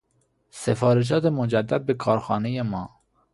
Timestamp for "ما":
2.61-2.89